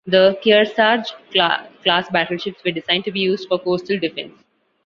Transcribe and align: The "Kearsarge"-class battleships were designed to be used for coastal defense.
The 0.07 0.35
"Kearsarge"-class 0.41 2.09
battleships 2.11 2.63
were 2.65 2.71
designed 2.71 3.03
to 3.05 3.11
be 3.11 3.19
used 3.19 3.47
for 3.47 3.59
coastal 3.59 3.99
defense. 3.99 4.33